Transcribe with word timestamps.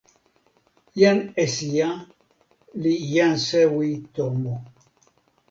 jan 0.99 1.17
Esija 1.43 1.89
li 2.87 2.93
jan 3.13 3.33
sewi 3.47 3.91
tomo. 4.17 4.55